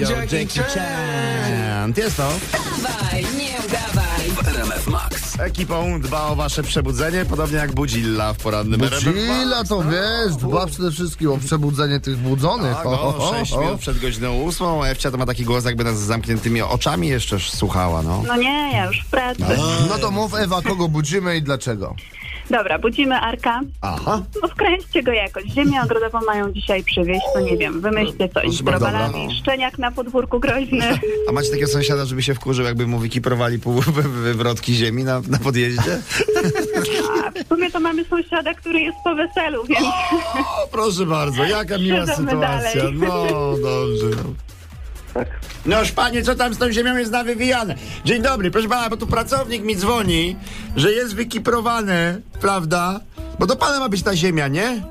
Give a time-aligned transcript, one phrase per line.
[0.00, 1.92] Yo, Jackie Jackie Chan.
[1.96, 2.28] Jest to.
[2.82, 4.30] Dawaj, nie udawaj.
[4.42, 5.40] W RMF Max.
[5.40, 10.66] Ekipą dba o wasze przebudzenie, podobnie jak Budzilla w porannym RMF Budzilla to wiesz, dba
[10.66, 12.76] przede wszystkim o przebudzenie tych budzonych.
[12.76, 13.60] Tak, O, no, o, 6 o.
[13.60, 14.84] minut przed godziną ósmą.
[14.84, 18.22] Ewcia to ma taki głos, jakby nas z zamkniętymi oczami jeszcze słuchała, no.
[18.26, 19.42] No nie, ja już w pracy.
[19.88, 21.94] No to mów Ewa, kogo budzimy i dlaczego?
[22.50, 23.60] Dobra, budzimy Arka.
[23.82, 24.22] Aha.
[24.42, 25.44] No wkręćcie go jakoś.
[25.44, 29.34] Ziemię ogrodową mają dzisiaj przywieźć, to nie wiem, wymyślcie coś z bardzo, browarami.
[29.40, 30.98] Szczeniak na podwórku groźny.
[31.28, 35.20] A macie takiego sąsiada, żeby się wkurzył, jakby mu wykiprowali pół wy- wywrotki ziemi na,
[35.28, 35.98] na podjeździe?
[37.26, 41.78] A w sumie to mamy sąsiada, który jest po weselu, więc O, proszę bardzo, jaka
[41.78, 42.80] miła Siadamy sytuacja.
[42.82, 42.94] dalej.
[42.94, 43.26] No,
[43.62, 44.22] dobrze.
[45.14, 45.22] No.
[45.66, 47.74] Noż panie, co tam z tą ziemią jest nawywijane?
[48.04, 50.36] Dzień dobry, proszę pana, bo tu pracownik mi dzwoni,
[50.76, 53.00] że jest wykiprowane, prawda?
[53.38, 54.82] Bo do pana ma być ta ziemia, nie?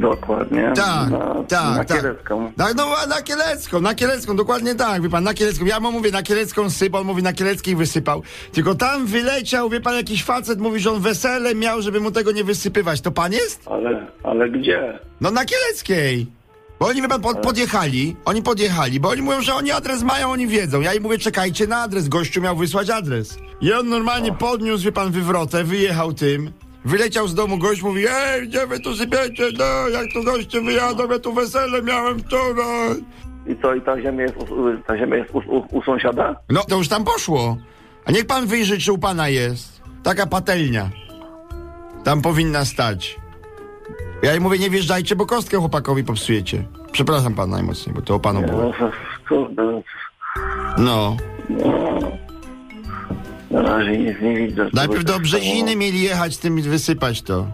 [0.00, 0.72] Dokładnie.
[0.76, 2.00] Tak, na, tak, na tak.
[2.00, 2.52] Kielecką.
[2.56, 5.64] Tak, no a na Kielecką, na Kielecką, dokładnie tak, wie pan, na Kielecką.
[5.64, 8.22] Ja mu mówię, na Kielecką sypał, on mówi, na Kieleckiej wysypał.
[8.52, 12.32] Tylko tam wyleciał, wie pan, jakiś facet mówi, że on wesele miał, żeby mu tego
[12.32, 13.00] nie wysypywać.
[13.00, 13.62] To pan jest?
[13.66, 14.98] Ale, ale gdzie?
[15.20, 16.26] No na Kieleckiej.
[16.82, 20.30] Bo oni, wie pan, pod, podjechali, oni podjechali, bo oni mówią, że oni adres mają,
[20.30, 20.80] oni wiedzą.
[20.80, 23.38] Ja im mówię, czekajcie na adres, gościu miał wysłać adres.
[23.60, 26.52] I on normalnie podniósł, wie pan, wywrotę, wyjechał tym,
[26.84, 31.10] wyleciał z domu, gość mówi, ej, gdzie wy tu sypiecie, no, jak tu goście wyjadą,
[31.10, 33.04] ja tu wesele miałem wczoraj.
[33.46, 36.36] I co, i ta ziemia jest, u, ta ziemia jest u, u, u sąsiada?
[36.50, 37.56] No, to już tam poszło.
[38.04, 39.82] A niech pan wyjrzy, czy u pana jest.
[40.02, 40.90] Taka patelnia.
[42.04, 43.21] Tam powinna stać.
[44.22, 46.64] Ja im mówię, nie wjeżdżajcie, bo kostkę chłopakowi popsujecie.
[46.92, 48.72] Przepraszam pan najmocniej, bo to o panu było.
[50.78, 51.16] No,
[51.48, 52.02] No.
[53.50, 54.68] na razie nic nie widzę.
[54.72, 57.46] Najpierw do Czegoś Brzeziny mieli jechać, z tym wysypać to.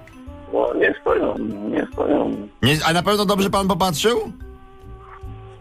[0.53, 1.39] No, nie stoją,
[1.71, 2.37] nie stoją.
[2.62, 4.33] Nie, a na pewno dobrze pan popatrzył?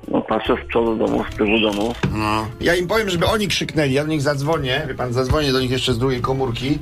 [0.08, 1.94] No, patrzę z przodu domu, z tyłu domu.
[2.18, 2.48] No.
[2.62, 3.94] Ja im powiem, żeby oni krzyknęli.
[3.94, 6.80] Ja do nich zadzwonię, wie pan, zadzwonię do nich jeszcze z drugiej komórki,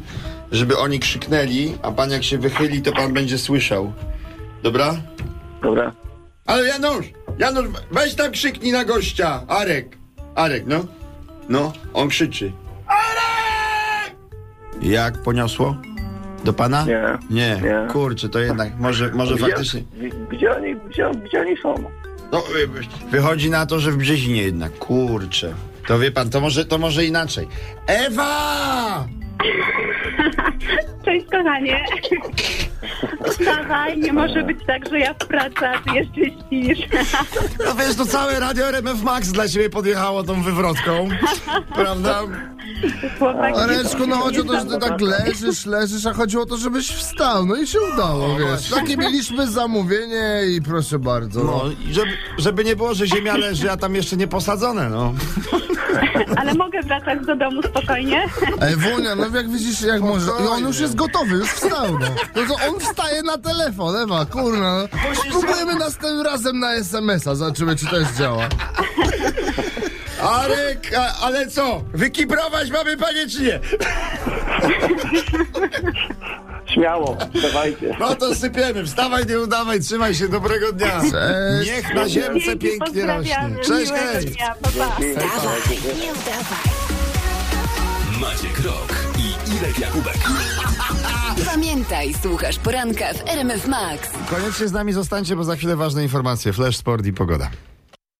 [0.51, 3.93] żeby oni krzyknęli, a pan jak się wychyli, to pan będzie słyszał.
[4.65, 4.95] Dobra?
[5.61, 5.91] Dobra.
[6.45, 7.05] Ale Janusz,
[7.37, 9.41] Janusz, weź tam krzyknij na gościa.
[9.47, 9.97] Arek,
[10.35, 10.85] Arek, no.
[11.49, 12.51] No, on krzyczy.
[12.87, 14.15] Arek!
[14.81, 15.75] Jak poniosło?
[16.43, 16.85] Do pana?
[16.85, 17.03] Nie.
[17.29, 17.87] Nie, Nie.
[17.91, 19.83] kurczę, to jednak, może, może Gdzie, faktycznie.
[20.31, 21.75] gdzie, oni, gdzie, gdzie oni są?
[22.31, 22.43] No,
[23.11, 25.53] wychodzi na to, że w Brzezinie jednak, kurczę.
[25.87, 27.47] To wie pan, to może, to może inaczej.
[27.87, 29.05] Ewa!
[31.05, 31.85] Cześć kochanie.
[33.29, 36.79] Wstawaj, nie może być tak, że ja w pracy, a ty jeszcze śpisz.
[37.65, 41.09] No wiesz, to całe Radio RMF Max dla ciebie podjechało tą wywrotką,
[41.75, 42.21] prawda?
[43.19, 46.57] Chłopak Areczku, no chodzi o to, że ty tak leżysz, leżysz, a chodziło o to,
[46.57, 47.45] żebyś wstał.
[47.45, 48.69] No i się udało, wiesz.
[48.69, 51.43] Takie mieliśmy zamówienie i proszę bardzo.
[51.43, 55.13] No, i żeby, żeby nie było, że ziemia leży, a tam jeszcze nie posadzone, no.
[56.39, 58.25] Ale mogę wracać do domu spokojnie?
[58.61, 60.31] Ej, Wunia, no jak widzisz, jak może.
[60.43, 62.05] I on już jest gotowy, już wstał, no.
[62.35, 64.77] No to on wstaje na telefon, Ewa, kurna.
[64.77, 64.87] No.
[65.29, 68.47] Spróbujemy następnym razem na SMS-a, zobaczymy, czy to już działa.
[70.43, 71.81] Arek, a, ale co?
[71.93, 73.59] Wykibrować mamy panie czy nie?
[76.75, 77.97] Śmiało, dawajcie.
[77.99, 81.01] No to sypiemy, wstawaj, nie udawaj, trzymaj się, dobrego dnia.
[81.01, 81.71] Cześć.
[81.71, 83.49] Niech na ziemce pięknie rośnie.
[83.63, 84.35] Cześć, Miłego hej.
[85.15, 85.61] Dawaj,
[86.01, 86.65] nie udawaj.
[88.21, 90.17] Maciek Rok i Irek Jakubek.
[91.45, 94.09] Pamiętaj, słuchasz poranka w RMF Max.
[94.29, 96.53] Koniecznie z nami zostańcie, bo za chwilę ważne informacje.
[96.53, 97.49] Flash, sport i pogoda.